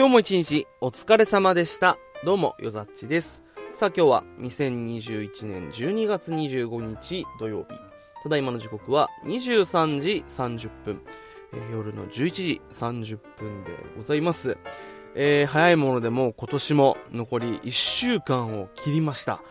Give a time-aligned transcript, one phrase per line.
[0.00, 1.98] 今日も一日お疲れ様でした。
[2.24, 3.44] どうも、よざっちです。
[3.70, 7.76] さあ今日は2021年12月25日土曜日。
[8.22, 11.02] ただいまの時刻は23時30分。
[11.52, 14.56] えー、夜の11時30分でございます。
[15.14, 19.42] えー、早いものでも今年も残り1週間を切りました。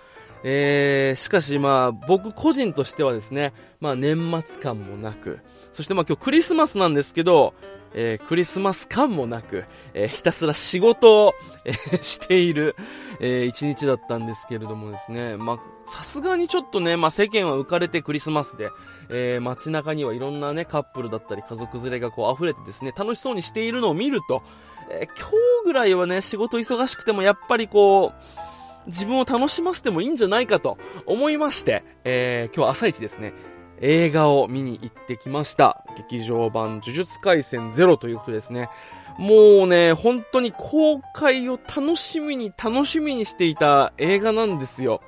[0.43, 5.39] えー、しかしまあ僕個人としてはですね、まあ年末感もなく、
[5.73, 7.53] そしてまあ今日クリスマスなんですけど、
[7.93, 11.33] えー、クリスマス感もなく、えー、ひたすら仕事を、
[11.65, 12.75] えー、している、
[13.21, 18.69] え一日だったんですけれどもですね、まあ、さすがにちょっとね、まあ、世間は浮かれてクリスマスで、
[19.09, 24.43] え街中にはいろんなね、カップルだったり家族連れがこう溢れてですね、楽しそうにしているのを見ると、
[24.89, 25.33] え今日
[25.65, 33.33] ぐらいはね、仕事忙しくてもやっぱりこう、自分を楽しませてもいいんじゃないかと思いまして、えー、今日朝一ですね、
[33.81, 35.83] 映画を見に行ってきました。
[35.95, 38.69] 劇場版呪術廻戦ゼロということですね。
[39.17, 45.01] もうね、本当に公開を楽しみに楽しみにしていた映画なんですよ。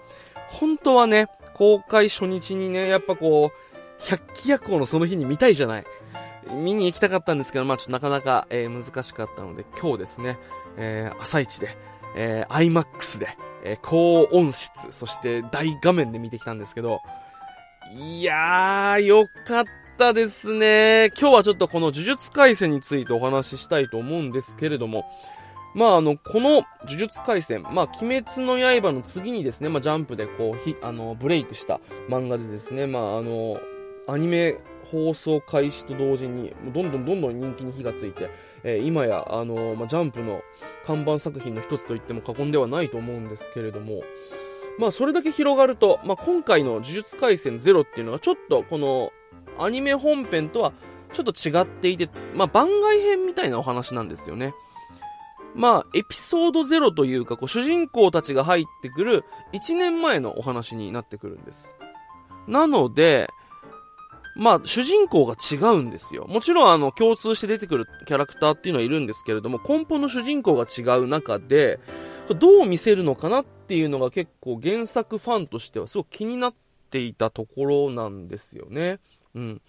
[0.50, 5.86] 本当はね、公開初日にね、やっぱこう、百鬼夜行のその日に見たいじゃない。
[6.50, 10.38] 見に行きたかったんですけど、まあちょっとなかなか、えー、難しかったので、今日ですね、
[10.78, 11.70] えー、朝一で、
[12.16, 17.00] えー、IMAX で、えー、高音質、そして大画面で見てきたんですけど、
[17.94, 19.66] いやー、よかっ
[19.98, 21.12] たですね。
[21.20, 25.06] 今日はちょっとこの呪術回戦についてお話ししたいと思うんですけれども、
[25.74, 33.60] まああの、この呪術回戦、まあ鬼滅の刃の次にですね、まあジャンプでこう、ひ、あの、ブレイクした漫画でですね、まああの、
[34.08, 34.58] アニメ
[34.92, 38.30] 放送開始と同時に、どんどんどんどん人気に火がついて、
[38.64, 40.42] えー、今や、あの、まあ、ジャンプの
[40.86, 44.04] 看板作品の一つと言っても過言ではないと思うんですけれども、
[44.78, 49.12] まあそれだけ広がると、まあ今回の呪術廻戦ゼロっていうのはちょっとこの
[49.58, 50.74] アニメ本編とは
[51.14, 54.54] ちょっと違っていて、まあ番外編みたいなお話なんですよね。
[55.54, 61.76] まあエピソードゼロというかこう主人公たちが入ってくる1年前のお話になってくるんです。
[62.48, 63.30] なので、
[64.36, 66.26] まあ、主人公が違うんですよ。
[66.28, 71.80] もちろん、あの、共通して出てくるキャラクターっていうのはいるんですけれども、根本の主人公が違う中で、
[72.40, 76.54] どう見せるのかなっていうのが結構原作ファンとしてはすごく気になっ
[76.90, 79.00] ていたところなんですよね。
[79.36, 79.62] うん。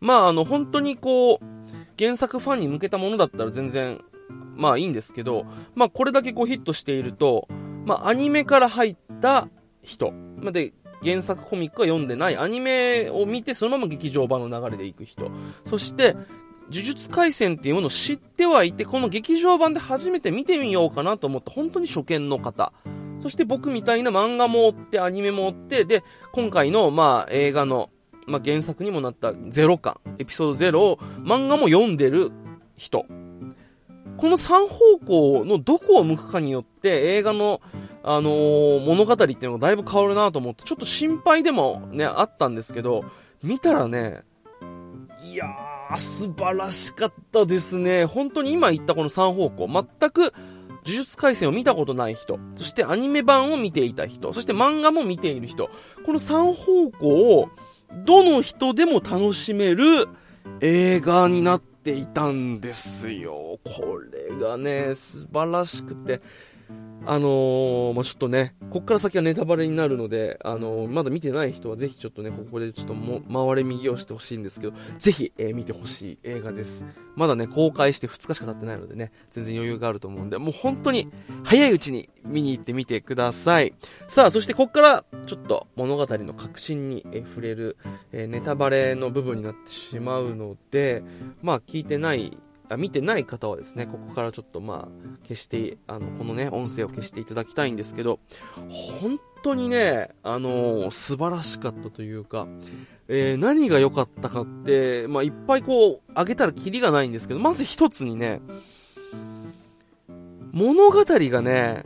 [0.00, 1.38] まあ、あの、本当にこう、
[1.98, 4.02] 原作ファンに向けたものだったら全然、
[4.56, 7.48] まあいいんですけど、まあこれだけこうヒットしていると、
[7.84, 9.48] まあアニメから入った
[9.82, 10.72] 人、ま、で、
[11.02, 15.30] 原作コミックは読んでないアニメを見てそのまま劇場版の流れで行く人、
[15.64, 16.16] そして
[16.70, 22.72] 呪術廻戦っていうものを知ってはいて、この劇場版で初めて見てみようかなと思った本当に初見の方。
[23.22, 26.02] そして僕みたいな漫画も追って、アニメも追って、で、
[26.32, 27.88] 今回の、まあ、映画の、
[28.26, 32.32] まあ、原作にもなったゼロ巻、エピソード0を漫画も読んでる
[32.76, 33.06] 人。
[34.16, 37.60] この3方向のどこを向くかによって映画の、
[38.04, 43.04] あのー、物語っていうのがだいぶ変わるなと思って、ちょっと心配でもね、あったんですけど、
[43.42, 44.22] 見たらね、
[45.24, 48.04] いやー、素晴らしかったですね。
[48.04, 50.32] 本当に今言ったこの3方向、全く呪
[50.84, 55.70] 術廻戦を見たことない人、そしてアニメ版を見ていた人、そして漫画も見ている人、
[56.04, 57.48] この3方向を
[58.04, 60.08] どの人でも楽しめる
[60.60, 63.60] 映画になっていたんですよ。
[63.64, 66.20] これがね、素晴らしくて、
[67.04, 76.84] あのー、まあ、ちょっとね、こっから先はネタバレになるので、あのー、まだ見てない人はぜひちょっとね、ここでちょっとも、回れ右をしてほしいんですけど、ぜひ、えー、見てほしい映画です。
[77.16, 81.08] まだね、公開して2日しか経ってないのでね、全然余裕があると思うんで、もう本当に、
[81.42, 83.74] 早いうちに見に行ってみてください。
[84.06, 87.76] さあ、そしてこっから、ちょっと物語の核心に、え触れる、
[88.12, 91.02] えネタバレの部分になってしまうので、
[91.42, 92.38] まあ、聞いてない
[92.76, 98.20] 見てない方はですね、ここからちょっとまあ、消して、あの、このね、音声を消していただきたいんですけど、
[99.00, 102.46] 本当にね、あのー、素晴らしかったというか、
[103.08, 108.40] えー、何が良かったかって、まあ、いっぱいこう、あげたらキリがないんですけど、まず一つにね、
[110.52, 111.82] 物語がね、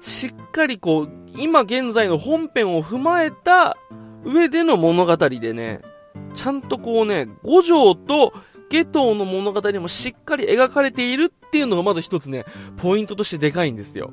[0.00, 3.76] しっかりこう、今現在の本編を踏まえた
[4.24, 5.80] 上での物語でね、
[6.34, 8.32] ちゃんとこうね、五条と
[8.72, 12.46] ゲトの物語にもしっかり描かれているっていうのがまず一つね、
[12.78, 14.10] ポイントとしてでかいんですよ。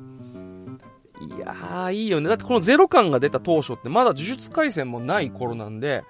[1.18, 2.28] いやー、いいよね。
[2.28, 6.02] だってこのゼロ感が出た当初ってまだ呪術廻戦もない頃なんで、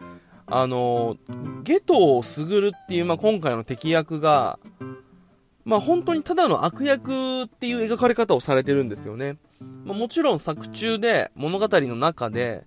[0.47, 4.58] あのー、ゲトをすぐるっていう、まあ、今回の敵役が、
[5.64, 9.37] まあ、本当にただの悪役っていう描かれ方をされてるんですよね。
[9.85, 12.64] まあ、もちろん作中で物語の中で、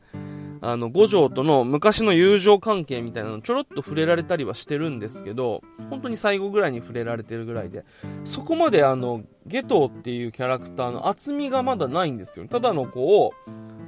[0.66, 7.84] あの、五条との昔の友情関係みたいなのちょろっと触れられたりはしてるんですけど、本当に最後ぐらいに触れられてるぐらいで、
[8.24, 12.48] そこまであの、ゲトっていうキャラクターの厚みがまだないんですよ。
[12.48, 13.34] ただの子を、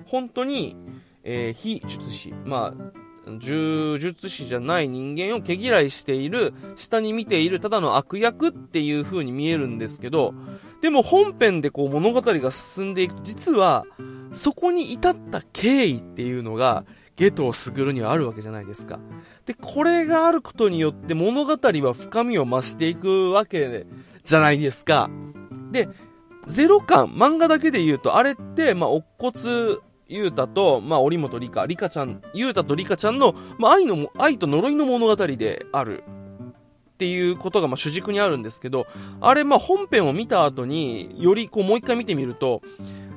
[0.06, 0.76] 本当に、
[1.24, 2.92] えー、非術師、まあ、
[3.26, 10.34] 呪術師じゃない人間を毛嫌いしている、下に見ているただの悪役っていう風に見えるんですけど、
[10.82, 13.86] でも本編でこう物語が進んでいくと、実は、
[14.32, 16.86] そこに至った経緯っていうのが、
[17.16, 19.00] ゲトをグるにはあるわけじゃないですか。
[19.46, 23.86] で、これがあることによって物語は深みを増していくわけ
[24.24, 25.10] じゃないですか。
[25.72, 25.88] で、
[26.48, 36.04] ゼロ感、漫画だけで言うと、あれって、まあ、乙骨ゆうたと、まあ、折本里香、里香ちゃん、ゆうたと里香ちゃんの、まあ、愛の、愛と呪いの物語である。
[36.96, 38.88] っていうことが、まあ、主軸にあるんですけど、
[39.20, 42.62] あれ、まあ、本編を見た後に、より、こう、もう一回見てみると、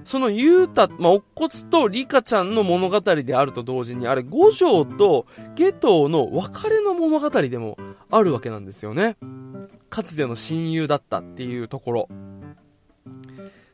[0.04, 7.76] そのゆうた、まあ、お骨とリカちゃんの物語であると同時に、あれ、五条と下等の別れの物語でも
[8.10, 9.16] あるわけなんですよね。
[9.90, 12.08] かつての親友だったっていうところ。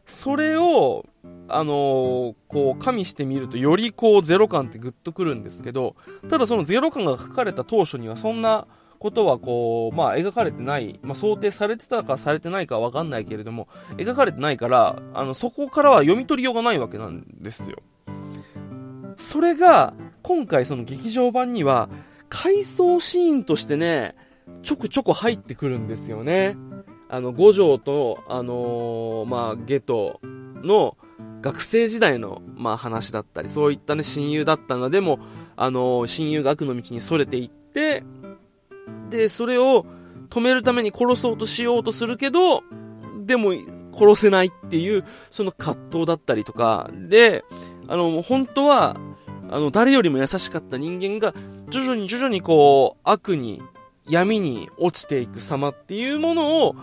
[0.04, 1.06] それを、
[1.48, 5.96] あのー、こう、加味してみると、よりこう、ゼロ感ってグッとくるんですけど、
[6.28, 8.66] ただそのゼロ感が書かれた当初には、そんな
[9.04, 13.68] ことはこう、まあ、描かれてない、まあ、想定されてたかされてないかわかんないけれども、
[13.98, 17.82] 描かれてないから、あの、そこからは読み取りようがないわけなんですよ。
[19.18, 19.92] それが、
[20.22, 21.90] 今回その劇場版には、
[22.30, 24.16] 回想シーンとしてね、
[24.62, 26.56] ちょくちょく入ってくるんですよね。
[27.10, 30.18] あの、五条と、あのー、まあ、ゲト
[30.62, 30.96] の、
[31.42, 35.18] 学生時代の、まあ、話だったり、そういったね、親友だったが、でも、
[35.56, 38.02] あのー、親友が悪の道に逸れていって、
[39.10, 39.86] で、それを
[40.31, 42.62] 止めるために殺そうとしようとするけど、
[43.25, 43.52] でも、
[43.96, 47.44] 殺せないっていう、その葛藤だったりとか、で、
[47.88, 48.96] あの、本当は、
[49.50, 51.34] あの、誰よりも優しかった人間が、
[51.69, 53.62] 徐々に徐々にこう、悪に、
[54.06, 56.75] 闇に落ちていく様っていうものを、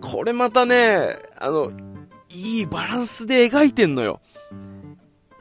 [0.00, 1.70] これまたね、あの、
[2.30, 4.20] いいバランスで描いてんのよ。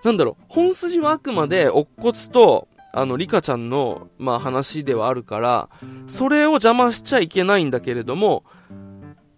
[0.04, 5.70] なんだろう、本筋はあくまで、乙骨と、あの、リカちゃんの、まあ話ではあるから、
[6.08, 8.46] それを邪魔しちゃいけないんだけれども、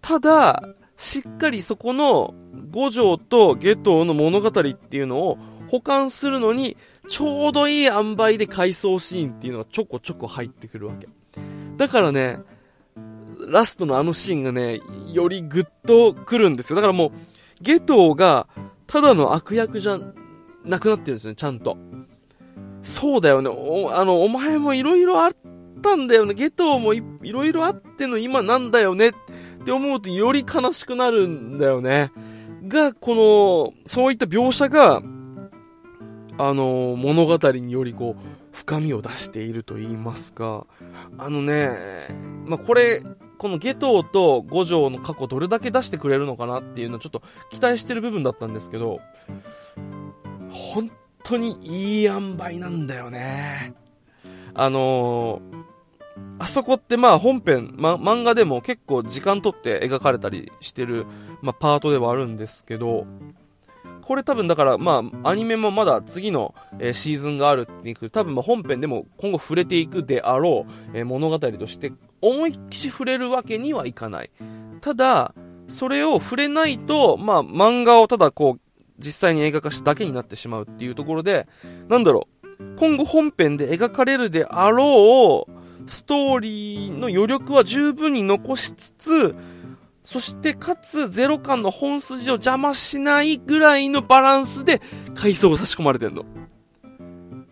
[0.02, 0.62] ただ、
[0.96, 2.34] しっかりそこの
[2.70, 5.38] 五条と下等の物語っていうのを
[5.68, 6.76] 保管するのに、
[7.08, 11.08] ちょうどいい塩梅で回想シーンっていうのがちょこちょこ入ってくるわけ。
[11.78, 12.38] だからね、
[13.48, 14.80] ラストのあのシーンがね、
[15.12, 16.76] よりグッとくるんですよ。
[16.76, 17.12] だからもう、
[17.62, 18.48] ゲトが、
[18.86, 19.98] ただの悪役じゃ
[20.64, 21.78] なくなってるんですね、ちゃんと。
[22.86, 23.50] そうだよね。
[23.52, 25.30] お、あの、お前も色々あっ
[25.82, 26.34] たんだよね。
[26.34, 29.12] ゲトもいろいろあっての今なんだよねっ
[29.64, 32.12] て思うとより悲しくなるんだよね。
[32.68, 35.02] が、この、そういった描写が、
[36.38, 40.66] あの、物語によりこう、深みを出していると言いますか。
[41.18, 41.70] あのね、
[42.46, 43.02] まあ、これ、
[43.36, 49.00] このゲトウと五条の過去どれだけ出してくれるのかなっていうのはちょっと期待してる部分だったんですけど、
[50.48, 50.90] 本
[51.28, 53.74] 当にいい塩梅なんだよね。
[54.54, 55.64] あのー、
[56.38, 61.04] あそこってまあ本編、ま、漫画でも結構時間とって描かれたりしてる、
[61.42, 63.06] まあ、パートではあるんですけど、
[64.02, 66.54] これ多分だからまあアニメもまだ次の、
[66.92, 74.30] シーズンがあるっていう多分ま本編でも今後触れていくであろう、物語として思いっきし触れるわけにはいかない。
[74.80, 75.34] ただ、
[75.66, 78.60] それを触れないと、まあ漫画をただこう
[78.98, 81.46] 実際に映画化しただけになってしまうっていうところで、
[81.88, 89.34] なんだろう、今後本編で描かれるであろう、ストーリーの余力は十分に残しつつ、
[90.02, 94.80] そしてかつゼロ感の本筋を邪魔しないぐらいのバランスで
[95.14, 96.24] 階層が差し込まれてんの。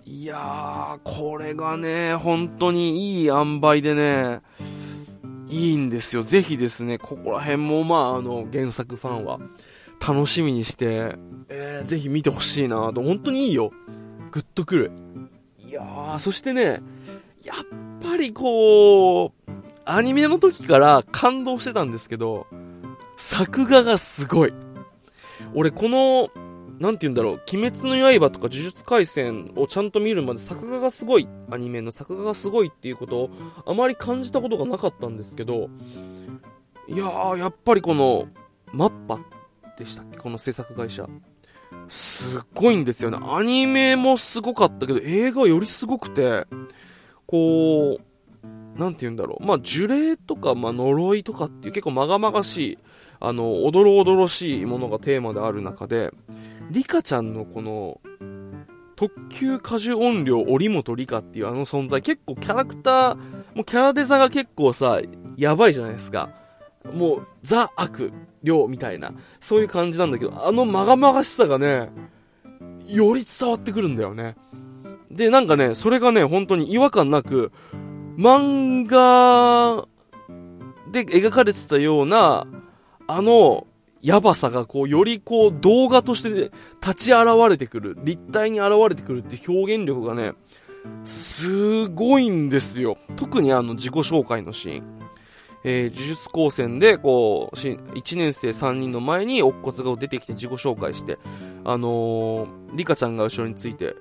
[0.05, 4.41] いやー、これがね、本当にいい塩梅でね、
[5.49, 6.23] いいんですよ。
[6.23, 9.39] ぜひですね、ここら辺もまあ、あの、原作ファンは
[10.01, 11.17] 楽しみにして、
[11.49, 13.73] えー、ぜひ見てほしいなと、本当にいいよ。
[14.31, 14.93] グッとくる。
[15.67, 16.83] いやー、そしてね、
[17.43, 19.51] やっぱりこう、
[19.85, 22.47] アニメの時から感動してたんですけど、
[23.17, 24.55] 作画がすごい。
[25.55, 26.31] 俺この、
[26.81, 33.31] なんて言うんだろう、鬼滅の刃とか呪術廻戦をちゃんと見るまで作画がすごい、アニメの作画がすごいっていうことを
[33.67, 35.69] あまり感じたことがなかったんですけど、
[36.89, 38.27] いやー、やっぱりこの、
[38.73, 39.21] マッパっ
[39.77, 40.19] でしたっけ？
[40.19, 41.09] この制作会社。
[41.89, 43.19] すっごいんですよね。
[43.21, 46.47] アニメもすごかったけど、映画はよりすごくて、
[47.27, 49.45] こう、なんて言うんだろう。
[49.45, 52.79] まあ、呪霊とか、まあ、呪いとかっていう結構まがまがしい、
[53.21, 56.13] あの、おどろおどろしいものがテーマである中で、
[56.71, 58.01] リカちゃんのこの、
[58.97, 65.01] 特急果樹音量折本理香っていうあの存在結構キャラクター、もうキャラデザが結構さ、
[65.37, 66.31] やばいじゃないですか。
[66.93, 68.13] もう、ザ・悪、
[68.43, 71.91] 量みたいな、そういう感じなんだけど、あのまがまがしさがね、
[72.87, 74.37] より伝わってくるんだよね。
[75.11, 77.53] で、なんかね、それがね、本当に違和感なく、
[78.19, 79.87] 漫画
[80.93, 82.47] で描かれてたような、
[83.07, 83.67] あの、
[84.03, 90.35] やばさがこう、よりこう、動画として立ち現れてくる、立体に現れてくるって表現力がね、
[91.05, 92.99] すごいんですよ。
[93.17, 95.04] 特にあの、自己紹介のシーン。
[95.65, 101.19] えー、呪術高専で、こう、1年生3人の前に乙骨が出てきて自己紹介して、
[101.65, 103.97] あのー、リカちゃんが後ろについて、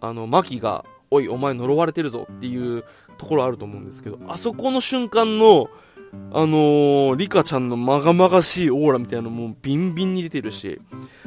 [0.00, 2.84] あの、マキが、おい、お前呪われてるぞっていう
[3.16, 5.68] ところあると思うんですけど、あそこの瞬間の、
[6.32, 10.80] あのー、リカちゃんのまがまがしいオーラみたいなのもビンビンに出てるし、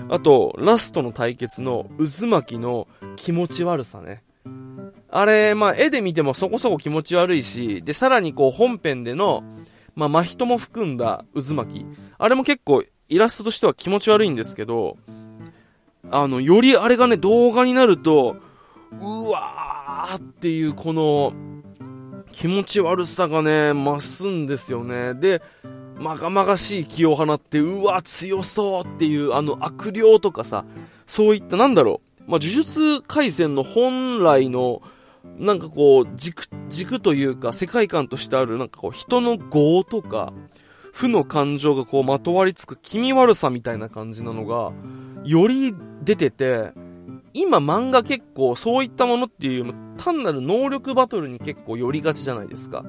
[0.10, 4.24] あと、ラストの対決の渦巻きの気持ち悪さね。
[5.12, 9.44] あれ、まあ、絵で見てもそこそこ気持ち悪いし、で、さらにこう、本編での、
[9.96, 11.86] まあ、真人も含んだ渦巻き。
[12.18, 14.98] あれも結構、イラストとしては気持ち悪いんですけど、
[16.12, 18.38] あの、よりあれがね、動画になると、
[19.00, 21.34] うわーっていうこの、
[22.32, 25.14] 気持ち悪さがね、増すんですよね。
[25.16, 25.42] で、
[25.98, 30.66] まがまがしい気を放って、うわ、強そうっていう、あの悪霊とかさ、
[31.06, 34.82] そういった、なんだろう、まあ、呪術回戦の本来の、
[35.38, 40.34] なんかこう、軸、軸というか、世界観としてある、なんかこう、人の業とか、
[40.92, 44.74] 負の感情がこう、まとわりつく気味悪さみたいな感じなのが、
[45.24, 46.72] より出てて、
[47.34, 52.84] 今漫画結構そういったものっていう単なる能力バトルに結構寄りがちじゃないですか。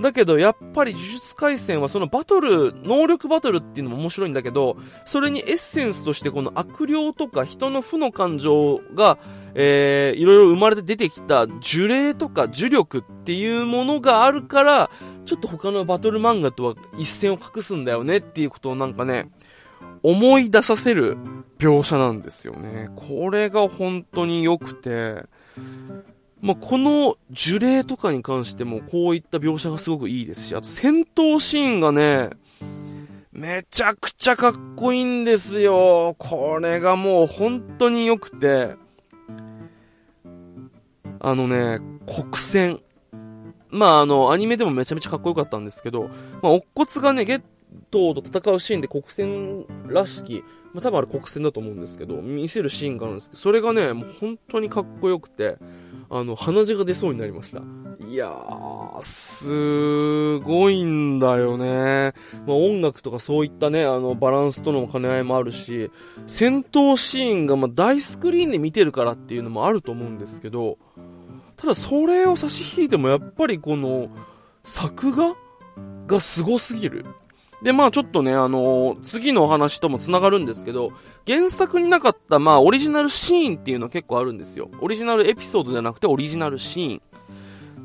[0.00, 9.18] だけど、やっぱり呪術廻戦はそのバトル、能力バトルっていうのも面白いんだけど、それにエッセンスとしてこの悪霊とか人の負の感情が、
[9.54, 14.90] えー、いろいろ生まれて出てきた呪霊とか呪力っていうものがあるから、
[15.24, 19.30] ちょっと他のバトル漫画とは一線を画すんだよねっていうことをなんかね、
[20.02, 21.16] 思い出させる
[21.58, 22.90] 描写なんですよね。
[22.96, 25.24] これが本当に良くて、
[26.40, 32.30] まあ、この呪霊とかに関してもこういった描写がすごくいいですし、あと戦闘シーンがね、
[33.32, 36.14] めちゃくちゃかっこいいんですよ。
[36.18, 38.76] これがもう本当に良くて、
[41.20, 42.80] あのね、国戦。
[43.68, 46.08] まあ、あの、アニメでもめちゃめちゃかっこよかったんですけど、
[46.40, 47.42] まあ、乙骨がね、ゲッ
[47.90, 55.58] トと戦うシーンで国戦らしき、まあ、多分あれ国戦だと思うんですけど、見せるシーンがあるんですけど、それがね、もう本当にかっこよくて、
[56.10, 57.62] あの、鼻血が出そうになりました。
[58.08, 62.12] いやー、すごいんだよね。
[62.46, 65.90] まあ、音楽とかそういったね、あの、バランスとの兼ね合いもあるし、
[66.26, 70.78] 戦闘シーンがま大スクリーンで見てるからっていうのもあると思うんですけど、
[71.56, 74.08] ただそれを差し引いてもやっぱりこの、
[74.64, 75.34] 作画
[76.06, 77.06] が凄すぎる。
[77.62, 80.92] で、まあちょっとね、あのー、次のお話とも繋がるんですけど、
[81.26, 84.70] 原作になかった、まあオリジナルシーンっていうのは結構あるんですよ。
[84.80, 87.02] オリジナルエピソードじゃなくてオリジナルシーン。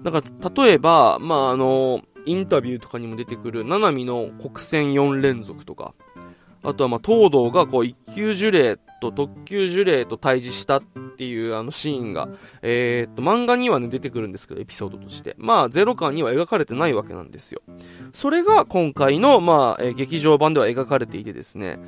[0.04, 5.94] だから、例えば、まああのー、インタビューとかにも出てくる、ナナミの国戦4連続とか、
[6.63, 10.82] あとはまあ東堂がこう一級呪霊と特級呪霊と対峙したっ
[11.18, 12.30] ていうあのシーンが、
[12.62, 15.36] えー、っと、漫画にはね、出てくるんですけど、エピソードとして。
[15.38, 17.62] まあ、ゼロ巻には描かれてないわけなんですよ。
[18.13, 21.80] それが今回の、まあ、えー、劇場版では描かれていてですね、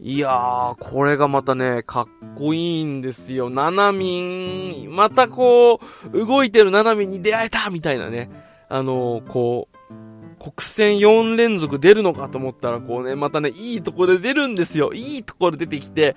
[0.00, 3.50] いやー、これがまたね、かっこいいんですよ。
[3.50, 5.80] ナナミン、またこ
[6.12, 8.30] う、動いてるナナミンに出会えたみたいなね。
[8.68, 9.76] あのー、こう、
[10.42, 14.92] 国戦4連続出るのかと思ったら、こうね、またね、いいとこで出るんですよ。
[14.92, 16.16] いいところで出てきて、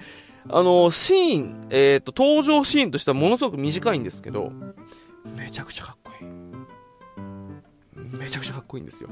[0.50, 4.52] あの、シーン、えっ、ー、と、登場シーンとしてはものすごく短いんですけど、
[5.38, 6.28] めちゃくちゃかっこいい。
[8.18, 9.10] めちゃくちゃかっこいいんですよ。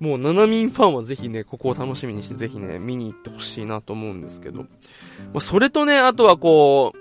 [0.00, 4.62] もう、ナナミンファンはぜひね、ここを楽しみにして、ぜひね、見に行ってほしいなと思うんですけど。
[4.62, 4.66] ま
[5.36, 6.98] あ、それとね、あとはこう、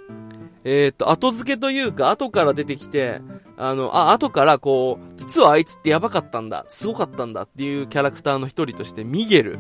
[0.64, 3.22] えっ、ー、と、後付けというか、後から出てきて、
[3.58, 9.60] あの、あ、後からこう、実はあいつってやばかったんだ、すごかったんだっていうキャラクターの一人として、ミゲル。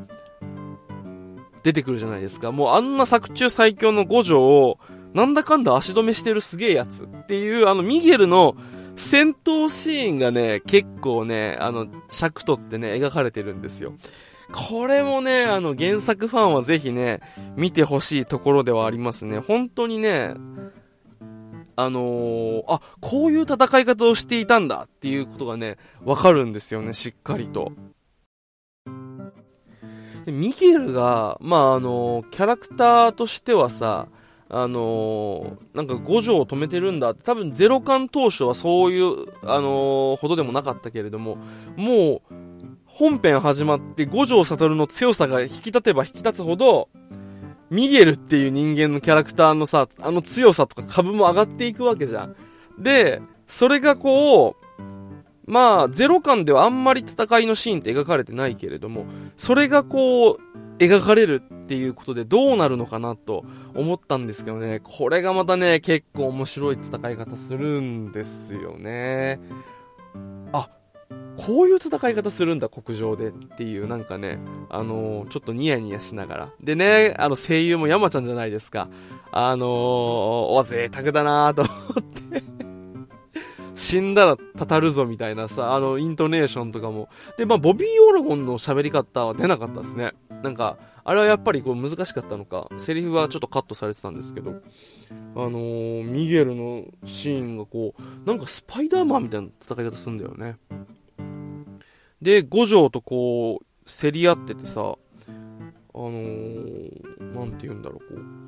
[1.63, 2.53] 出てくるじゃないですか。
[2.53, 4.79] もうあんな作中最強の五条を、
[5.13, 8.55] なんだかんだ足止めしてるすげえやつっていう、あのミゲルの
[8.95, 13.93] 戦闘シーンがね、結構ね、あの、尺取ってね、描かれてるんですよ。
[14.53, 17.19] これもね、あの、原作ファンはぜひね、
[17.57, 19.39] 見てほしいところではありますね。
[19.39, 20.35] 本当にね、
[21.79, 27.71] あのー、あ、こういう戦い方をしていたんだっていうことがね、わかるんですよね、しっかりと。
[30.25, 34.07] でミゲルが、まあ、あの、キャラクターとしてはさ、
[34.49, 41.37] あのー、なんか五条を止めてるんだって、多分ゼロ感当初はそういう、あの、ほどでもなかったけれども、
[41.75, 42.33] もう、
[42.87, 46.89] 本編始まって五条悟の強さが引き立てば引き立つほど、
[47.69, 52.35] ミゲルっていう人間のキャラクターのさ、あの強さとか株も上がっていくわけじゃん。
[52.79, 54.67] で、それがこう、
[55.47, 59.05] まあ、ゼロ感ではあんまり戦いのシーンって描かれてないけれども、
[59.37, 60.39] それがこう、
[60.77, 69.39] 描かれるっていうことでどうなるのかなと思ったんですけどね、これがまたね、結構面白い戦い方するんですよね。
[70.51, 70.69] あ、
[71.47, 74.37] こういう戦い方するんだ、国上でっていう、なんかね、
[74.69, 76.49] あのー、ちょっとニヤニヤしながら。
[76.61, 78.89] でね、あの声優も山ちゃんじゃないですか。
[79.31, 82.43] あのー、お、贅沢だなと思って
[83.75, 87.07] 死んだらたたるぞみたいなさ、あの、イントネーションとかも。
[87.37, 90.11] で、まあ、ボビー・オロゴンの喋り方は出なかったですね。
[90.43, 100.57] なんか、あれはやっぱりこう難しかったのか、セリフはちょっとカットされてたんですけど、あのー、ミゲルのシーンがこう、なんかスパイダーマンみたいな戦い方するんだよね。
[102.21, 108.47] で、五条とこう、競り合っててさ、あのー、なんて言うんだろう、こう、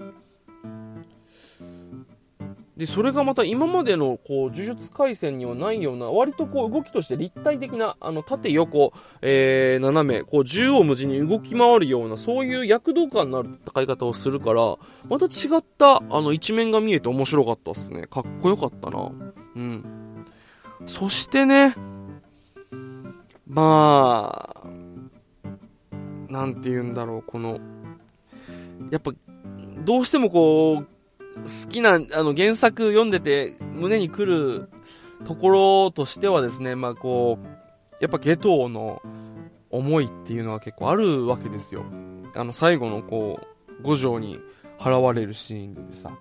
[2.80, 14.78] で、それがまた今までの、こう、呪術廻戦にはないような、割とこう、動きとして立体的な、あの、縦横、えー、斜め、こう、縦横無尽に動き回るような、そういう躍動感のある戦い方をするから、
[15.10, 18.08] また違った、あの、一面が見えて面白かったっすね。
[18.08, 19.12] かっこよかったな。
[19.58, 19.84] うん。
[20.86, 21.76] そしてね、
[23.50, 24.68] まあ、
[26.32, 27.60] なんて言うんだろう、この、
[28.92, 29.12] やっぱ、
[29.84, 30.86] どうしてもこう、
[31.36, 34.70] 好きな、あの、原作読んでて胸に来る
[35.26, 37.48] ところとしてはですね、まあこう、
[38.00, 39.02] やっぱ下等の
[39.72, 41.84] 思いっていうのは結構あるわけですよ。
[42.36, 44.40] あの、最後のこう、五条に
[44.80, 46.12] 払われるシーンでさ、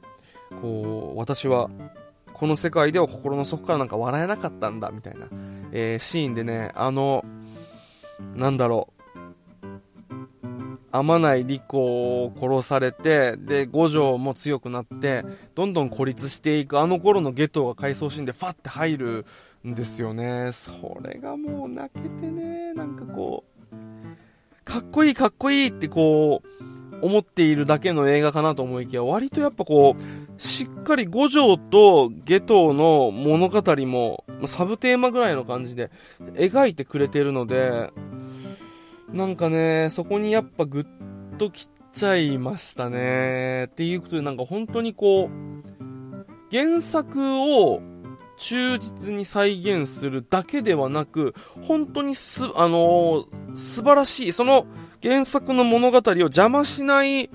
[0.63, 1.71] こう、私は、
[2.39, 5.27] この世界では心の底からなんか笑えなかったんだ、みたいな、
[5.73, 7.25] えー、シーンでね、あの、
[8.37, 8.99] なんだろう、
[10.93, 15.25] 天内利子を殺されて、で、五条も強くなって、
[15.55, 19.27] どんどん孤立していく、あの頃のゲトが回想シーンでファって入る
[19.67, 20.51] んですよね。
[20.53, 20.71] そ
[21.03, 35.91] れがもう泣けてね、なんかこう、かっこいいかっこいいってこう、思っているだけの映画かなと思いきや、割とやっぱこう、しっかり五条とゲトの物語も、サブテーマぐらいの感じで
[36.35, 37.91] 描いてくれてるので、
[39.13, 40.87] なんかね、そこにやっぱぐっ
[41.37, 43.65] ときちゃいましたね。
[43.65, 45.31] っていうことでなんか本当にこう、
[46.51, 47.83] 原作を
[48.39, 54.67] 忠実に再現するだけではなく、本当にす、あのー、素晴らしい、その
[55.03, 57.29] 原作の物語を邪魔しない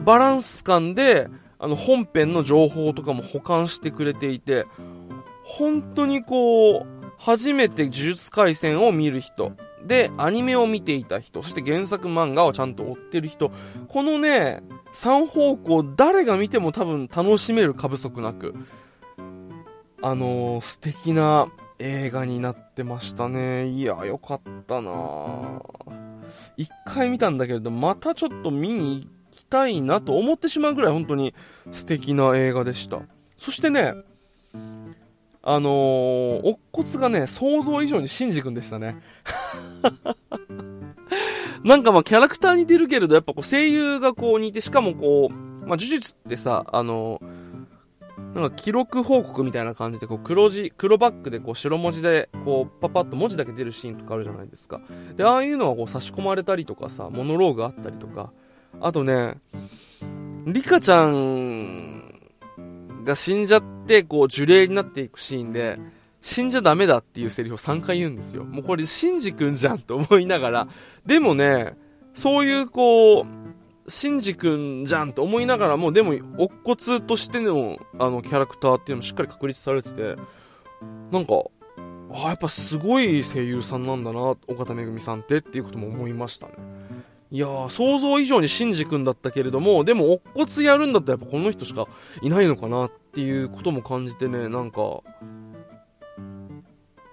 [0.00, 4.66] バランス感で、あの本編の情報とかも保管してくれていて、
[5.42, 6.86] 本当にこう、
[7.18, 9.52] 初めて呪術廻戦を見る人、
[9.84, 13.50] で、アニメを見ていた人、そして原作漫画をちゃんと追ってる人、
[13.88, 18.54] このね、3方向、誰が見ても多分楽しめる過不足なく、
[20.00, 21.48] あのー、素敵な
[21.80, 23.68] 映画になってましたね。
[23.68, 24.92] いや、よかったな
[26.56, 31.34] 一回見たんだけれど、またちょっと見に行きたいなと思ってしまうぐらい本当に
[31.70, 33.00] 素敵な映画でした。
[33.36, 33.94] そしてね、
[35.42, 38.96] あのー、乙骨がね、想像以上にシンジ君でしたね。
[41.64, 54.80] なんかまあキャラクター似てるけれど、やっぱこう声優がこう似て、しかもこう、まあ呪術ってさ、あのー、なんか記録報告みたいな感じで、こう黒字、黒バックでこう白文字で、こうパパッと文字だけ出るシーンとかあるじゃないですか。
[55.16, 58.32] で、ああいうのはこう差し込まれたりとかさ、モノローグあったりとか、
[58.80, 59.36] あとね、
[60.46, 62.14] リカちゃん
[63.04, 65.78] が死んじゃって、こう、呪霊になっていくシーンで、
[66.20, 68.44] 死んじゃダメだっていうセリフを3回言うんですよ。
[68.44, 70.68] もうこれ、シンジ君じゃんと思いながら、
[71.06, 71.76] でもね、
[72.14, 73.26] そういうこう、
[73.88, 80.16] シンジ君じゃんと思いながらも、でも、乙骨としての、あの、キャラクターっていうのもしっかり確立されてて、
[81.10, 81.44] なんか、
[82.10, 86.54] あやっぱすごい声優さんなんだな、岡田めぐみさんってっていうことも思いましたね。
[87.30, 91.86] いやー、想像以上にシンジ君だったけれども、でも、乙骨やるんだったらやっぱこの人しか
[92.22, 95.02] いないのかなっていうことも感じてね、なんか、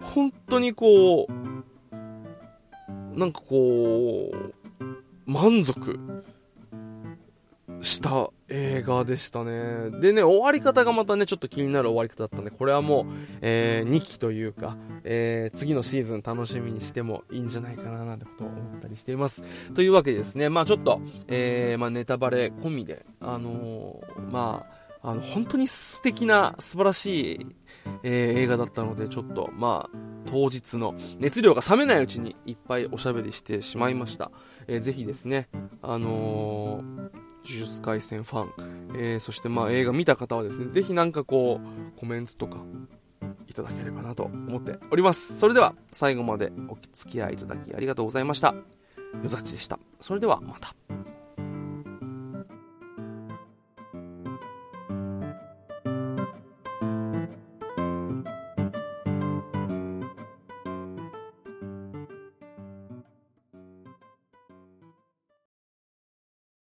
[0.02, 6.00] 本当にこう、なんかこう、満足
[7.82, 9.90] した映画でしたね。
[10.00, 13.06] でね、終わり方がまたね、ちょっと気になる終わり方だったんで、これはもう、
[13.42, 19.44] えー、2期というか、えー、次のシーズン楽しみにしてもいいんじゃないかな、なんてことを思ったりしています。
[19.74, 24.66] というわけでですね、まあちょっと、えー、まあネタバレ込みで、あのー、ま
[25.02, 27.48] あ、あの、本当に素敵な、素晴らしい、
[28.04, 29.98] えー、映画だったので、ちょっと、まあ、
[30.32, 34.32] 当日の熱量が冷めないうちにいっぱいおしゃべりしてしまいました。
[34.68, 35.48] えー、ぜひですね、
[35.84, 38.52] あのー呪術廻戦ファン、
[38.96, 42.58] えー、そしてまあ映画見た方はですね、ぜひなんかこう、コメントとか
[43.48, 45.38] いただければなと思っております。
[45.38, 48.48] それでは最後までお付き合いいただきありがとうございました。
[48.50, 48.64] よ
[49.26, 49.80] ざちでした。
[50.02, 50.76] それではまた。